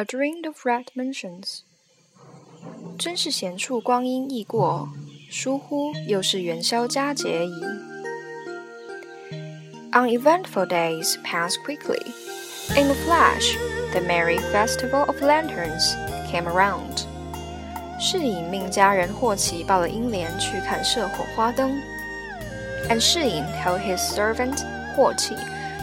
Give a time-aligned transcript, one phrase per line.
[0.00, 1.42] A Dream of Red Mansions》。
[2.96, 4.88] 真是闲处光阴易过，
[5.28, 7.52] 疏忽又是元宵佳节矣。
[9.90, 12.00] Uneventful days pass quickly.
[12.76, 13.56] In a flash,
[13.90, 15.96] the merry festival of lanterns
[16.30, 17.02] came around.
[17.98, 21.76] 士隐命家人霍启报了英莲去看社火花灯
[22.88, 25.34] ，and Shi Yin told his servant 霍启。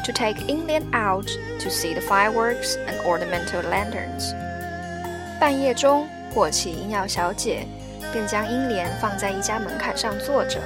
[0.05, 1.27] to take Yinglian out
[1.59, 4.33] to see the fireworks and ornamental lanterns。
[5.39, 7.68] 半夜中，火起银药小姐
[8.13, 10.61] 便将英莲放在一家门槛上坐着。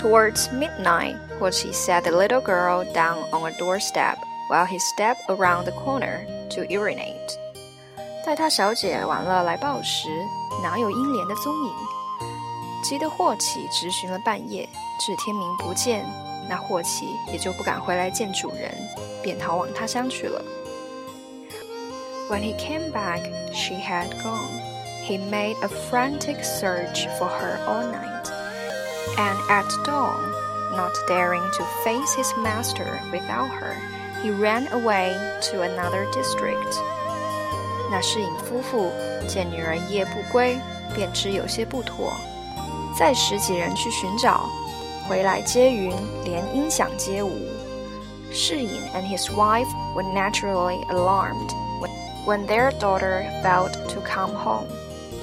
[0.00, 4.16] Towards midnight, Huoqi set the little girl down on a doorstep
[4.48, 7.14] while he stepped around the corner to urinate.
[8.24, 10.08] 待他小姐完了来报时，
[10.62, 11.72] 哪有英莲的踪影？
[12.84, 14.68] 急得霍启直寻了半夜，
[15.00, 16.04] 至天明不见。
[16.48, 18.72] 那霍启也就不敢回来见主人，
[19.22, 20.42] 便逃往他乡去了。
[22.30, 24.60] When he came back, she had gone.
[25.04, 28.30] He made a frantic search for her all night
[29.16, 30.20] and at dawn,
[30.76, 33.74] not daring to face his master without her,
[34.22, 35.14] he ran away
[35.50, 36.76] to another district.
[37.90, 38.92] 那世隐夫妇
[39.26, 40.58] 见女儿夜不归，
[40.94, 42.12] 便知有些不妥，
[42.98, 44.46] 再使几人去寻找，
[45.08, 45.90] 回来接云，
[46.24, 47.32] 连音响皆无。
[48.30, 51.50] 世隐 and his wife were naturally alarmed
[51.80, 51.90] when,
[52.26, 54.66] when their daughter failed to come home.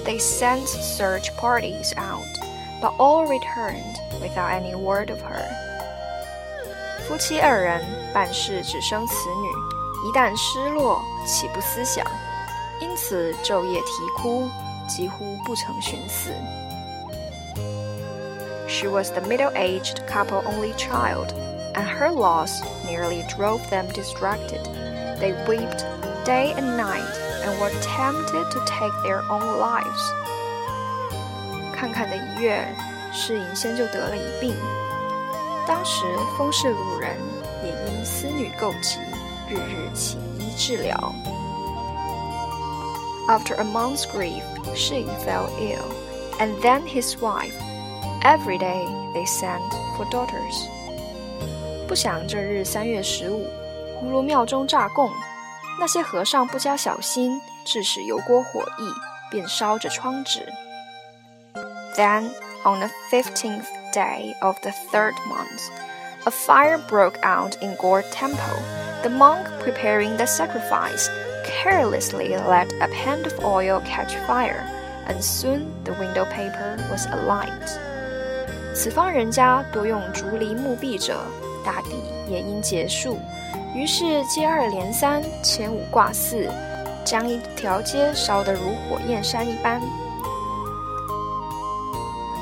[0.03, 2.25] They sent search parties out
[2.81, 5.45] but all returned without any word of her.
[7.07, 12.03] 夫妻二人办事只生此女，一旦失落，岂不思想？
[12.81, 14.49] 因此昼夜啼哭，
[14.87, 16.31] 几乎不曾寻死。
[18.75, 21.33] She was the middle aged couple only child,
[21.75, 24.59] and her loss nearly drove them distracted.
[25.17, 25.85] They wept
[26.25, 30.11] day and night and were tempted to take their own lives.
[31.73, 32.75] 看看的医院，
[33.13, 34.53] 士隐先就得了一病，
[35.65, 36.03] 当时
[36.37, 37.15] 风氏鲁人
[37.63, 38.99] 也因思女构疾，
[39.49, 41.13] 日日请医治疗。
[43.29, 44.43] After a month's grief,
[44.75, 45.85] Shi fell ill,
[46.39, 47.55] and then his wife.
[48.25, 49.61] Every day they send
[49.95, 50.67] for daughters.
[51.87, 53.45] 不想这日三月十五，
[54.01, 55.11] 葫芦庙中炸供，
[55.79, 58.91] 那些和尚不加小心，致使油锅火溢，
[59.29, 60.43] 便烧着窗纸。
[61.95, 62.31] Then
[62.63, 65.69] on the fifteenth day of the third month,
[66.23, 68.39] a fire broke out in Gourd Temple.
[69.03, 71.11] The monk preparing the sacrifice
[71.45, 74.65] carelessly let a pan of oil catch fire,
[75.07, 77.79] and soon the window paper was alight.
[78.74, 81.20] 此方人家多用竹篱木壁者，
[81.64, 81.90] 大抵
[82.28, 83.18] 也应结束。
[83.74, 86.48] 于是接二连三，千五挂四，
[87.04, 89.80] 将一条街烧得如火焰山一般。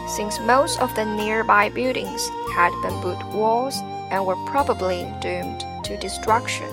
[0.09, 3.77] since most of the nearby buildings had bamboo walls
[4.11, 6.67] and were probably doomed to destruction.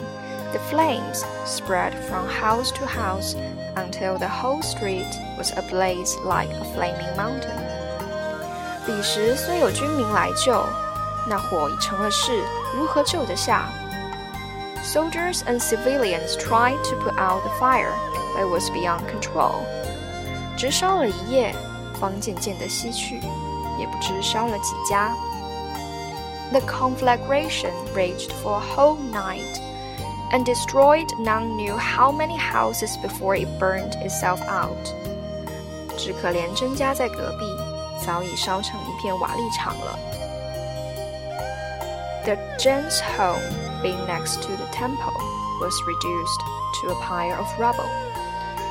[0.54, 3.36] The flames spread from house to house
[3.76, 7.59] until the whole street was ablaze like a flaming mountain.
[8.90, 10.66] 彼时虽有军民来救，
[11.28, 12.44] 那火已成了事，
[12.76, 13.70] 如何救得下？
[14.84, 17.94] Soldiers and civilians tried to put out the fire,
[18.36, 19.64] but it was beyond control.
[20.56, 21.56] 直烧了一夜，
[22.00, 23.16] 方渐渐地熄去，
[23.80, 25.12] 也不知烧了几家。
[26.52, 29.60] The conflagration raged for a whole night
[30.32, 34.94] and destroyed none knew how many houses before it burned itself out.
[35.98, 37.46] 只可怜甄家在隔壁，
[38.05, 39.99] 早已烧成一片瓦砾场了。
[42.25, 43.41] The Zhen's home,
[43.83, 45.15] being next to the temple,
[45.61, 46.41] was reduced
[46.81, 47.89] to a pile of rubble。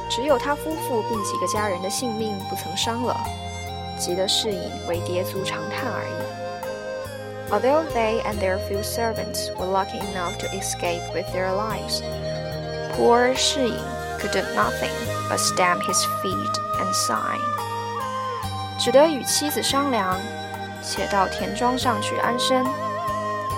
[0.10, 3.16] 只有他夫妇并几个家人的性命不曾伤了，
[3.98, 6.40] 急得士隐为跌足长叹而已。
[7.52, 12.04] Although they and their few servants were lucky enough to escape with their lives,
[12.96, 13.74] poor Shi
[14.20, 14.94] could do nothing
[15.28, 17.40] but stamp his feet and sigh.
[18.80, 20.18] 只得与妻子商量，
[20.82, 22.64] 且到田庄上去安身。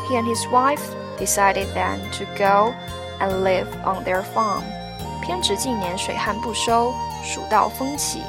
[0.10, 0.82] He and his wife
[1.20, 2.74] decided then to go
[3.20, 4.64] and live on their farm.
[5.22, 6.92] 偏执近年水旱不收，
[7.24, 8.24] 蜀道风起，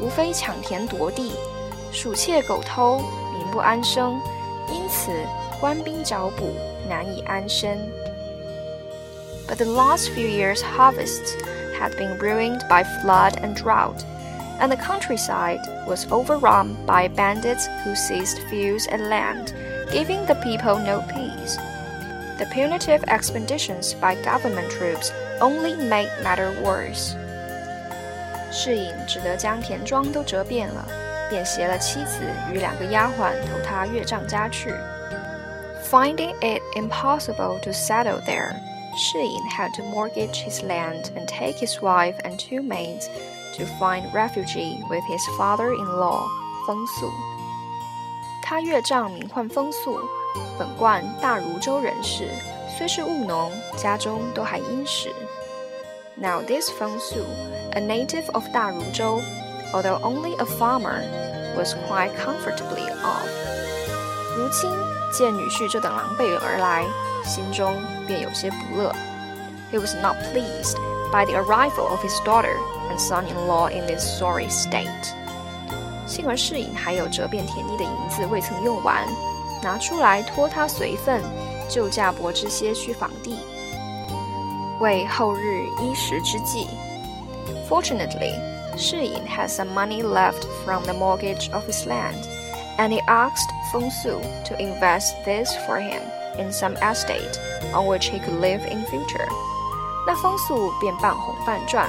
[0.00, 1.32] 无非抢田夺地，
[1.90, 2.98] 鼠窃狗偷，
[3.32, 4.20] 民不安生，
[4.70, 5.10] 因此
[5.58, 6.54] 官兵剿捕，
[6.86, 7.78] 难以安身。
[9.48, 11.32] But the last few years' harvests
[11.80, 14.04] had been ruined by flood and drought,
[14.60, 19.54] and the countryside was overrun by bandits who seized fields and land,
[19.90, 21.56] giving the people no peace.
[22.38, 27.16] The punitive expeditions by government troops only made matter worse.
[28.50, 30.86] 士隐只得将田庄都折遍了，
[31.28, 32.20] 便携了妻子
[32.52, 34.72] 与两个丫鬟投他岳丈家去。
[35.90, 38.54] Finding it impossible to settle there,
[38.96, 43.08] Shi Yin had to mortgage his land and take his wife and two maids
[43.56, 44.56] to find refuge
[44.88, 46.26] with his father-in-law,
[46.66, 47.10] Feng Su.
[48.42, 50.00] 他岳丈名唤封肃，
[50.58, 52.28] 本贯大如州人士，
[52.76, 55.12] 虽是务农，家中都还殷实。
[56.16, 57.24] Now this Feng Su,
[57.72, 59.20] a native of 大如州,
[59.72, 61.02] although only a farmer,
[61.56, 63.28] was quite comfortably off.
[64.36, 64.70] 如今
[65.12, 66.84] 见女婿这等狼狈而来，
[67.24, 67.74] 心中
[68.06, 68.92] 便有些不乐。
[69.72, 70.76] He was not pleased
[71.10, 72.56] by the arrival of his daughter
[72.94, 74.88] and son-in-law in this sorry state。
[76.06, 79.06] 幸而士隐还有折遍田地的银子未曾用完，
[79.62, 81.20] 拿出来托他随份，
[81.68, 83.38] 救驾伯之些许房地，
[84.80, 86.68] 为后日衣食之计。
[87.68, 88.38] Fortunately,
[88.76, 92.22] Shi Yin had some money left from the mortgage of his land,
[92.76, 96.00] and he asked Feng Su to invest this for him
[96.38, 97.38] in some estate
[97.72, 99.26] on which he could live in future.
[100.06, 101.88] 那封肃便半哄半转，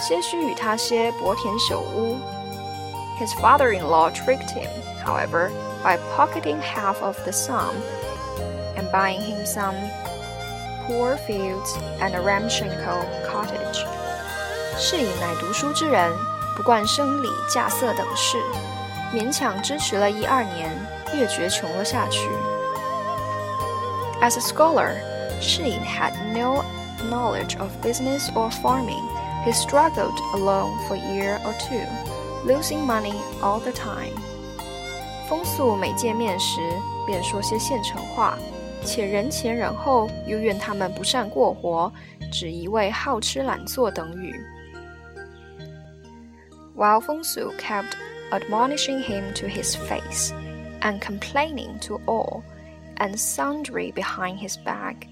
[0.00, 2.18] 些许与他些薄田朽屋。
[3.18, 4.70] His father-in-law tricked him,
[5.04, 5.50] however,
[5.82, 7.74] by pocketing half of the sum
[8.76, 9.74] and buying him some
[10.86, 13.84] poor fields and a ramshackle cottage.
[14.78, 16.10] 是以乃读书之人，
[16.56, 18.38] 不惯生理稼穑等事，
[19.12, 20.70] 勉强支持了一二年，
[21.12, 22.28] 越觉穷了下去。
[24.22, 24.96] As a scholar,
[25.40, 26.62] Shi had no
[27.10, 29.02] knowledge of business or farming.
[29.45, 31.85] He struggled alone for a year or two,
[32.43, 34.13] losing money all the time.
[35.29, 36.59] 封肃每见面时
[37.05, 38.37] 便说些现成话，
[38.83, 41.93] 且人前人后又怨他们不善过活，
[42.31, 44.35] 只一味好吃懒做等语。
[46.75, 47.93] While Feng Su kept
[48.31, 50.31] admonishing him to his face,
[50.81, 52.41] and complaining to all
[52.97, 55.07] and sundry behind his back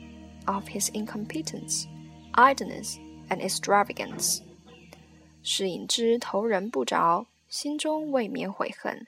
[0.45, 1.85] of his incompetence,
[2.33, 2.97] idleness,
[3.28, 4.42] and extravagance.
[5.42, 9.06] 是引之头人不着，心中未免悔恨，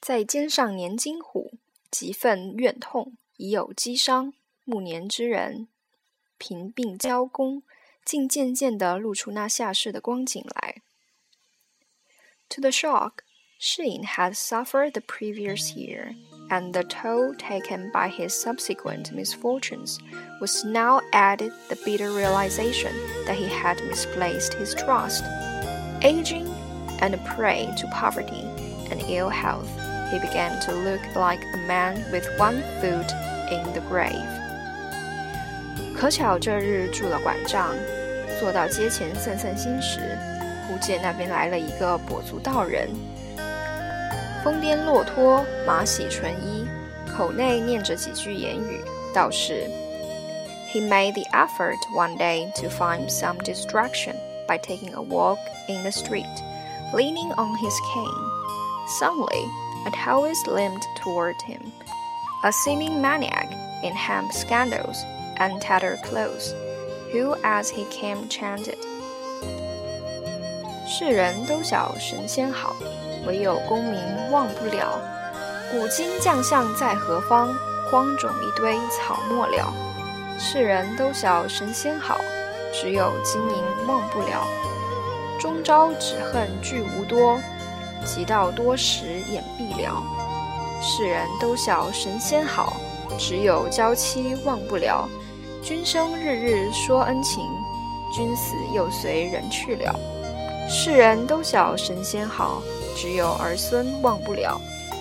[0.00, 1.52] 在肩上粘金虎，
[1.90, 4.32] 急愤怨痛，已有积伤。
[4.64, 5.66] 暮年之人，
[6.38, 7.62] 贫病交工，
[8.04, 10.82] 竟渐渐地露出那下世的光景来。
[12.50, 13.24] To the shock,
[13.58, 16.14] Shi had suffered the previous year,
[16.50, 19.98] and the toll taken by his subsequent misfortunes
[20.40, 22.92] was now added the bitter realization
[23.26, 25.24] that he had misplaced his trust.
[26.02, 26.48] Aging
[27.00, 28.44] and a prey to poverty
[28.90, 29.68] and ill health,
[30.10, 33.12] he began to look like a man with one foot
[33.50, 34.26] in the grave.
[35.96, 37.76] 可巧这日住了馆帐，
[38.40, 40.00] 坐到街前散散心时，
[40.66, 42.88] 忽见那边来了一个跛足道人。
[44.44, 46.66] 疯癫落脱，马洗纯衣，
[47.16, 48.80] 口内念着几句言语，
[49.14, 49.68] 道是：
[50.72, 54.14] He made the effort one day to find some distraction
[54.46, 56.26] by taking a walk in the street,
[56.94, 58.30] leaning on his cane.
[58.98, 59.44] Suddenly,
[59.86, 61.72] a Taoist limped toward him,
[62.44, 63.50] a seeming maniac
[63.82, 65.04] in hemp scandals
[65.38, 66.54] and tattered clothes,
[67.12, 68.78] who as he came chanted.
[70.86, 72.74] 世人都晓神仙好。
[73.25, 74.01] 唯有功名
[74.31, 74.99] 忘不了，
[75.71, 77.53] 古今将相在何方？
[77.91, 79.71] 荒冢一堆草没了。
[80.39, 82.19] 世人都晓神仙好，
[82.73, 84.47] 只有金银忘不了。
[85.39, 87.39] 终朝只恨聚无多，
[88.03, 90.01] 及到多时眼闭了。
[90.81, 92.73] 世人都晓神仙好，
[93.19, 95.07] 只有娇妻忘不了。
[95.61, 97.43] 君生日日说恩情，
[98.11, 99.95] 君死又随人去了。
[100.67, 102.61] 世人都晓神仙好。
[102.96, 104.60] 只有儿孙忘不了，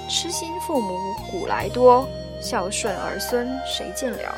[0.10, 2.08] 痴心父母古来多，
[2.42, 4.36] 孝顺儿孙谁见了？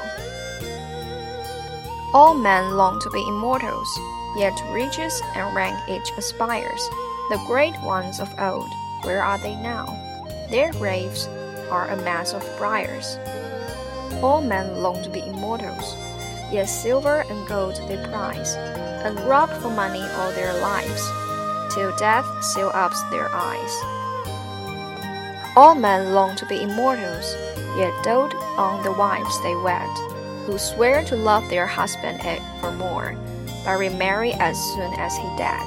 [2.13, 3.87] All men long to be immortals,
[4.35, 6.81] yet riches and rank each aspires.
[7.29, 8.67] The great ones of old,
[9.03, 9.95] where are they now?
[10.49, 11.29] Their graves
[11.69, 13.17] are a mass of briars.
[14.21, 15.95] All men long to be immortals,
[16.51, 18.57] yet silver and gold they prize,
[19.05, 21.01] and rob for money all their lives
[21.76, 23.74] till death seal up their eyes.
[25.56, 27.36] All men long to be immortals,
[27.76, 29.86] yet dote on the wives they wed,
[30.46, 33.14] who swear to love their husband evermore,
[33.62, 35.66] but remarry as soon as he dead.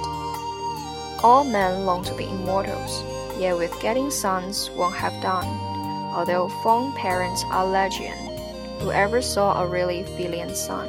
[1.22, 3.04] All men long to be immortals,
[3.40, 5.46] yet with getting sons won't have done,
[6.16, 8.18] although fond parents are legion.
[8.80, 10.88] who ever saw a really brilliant sun.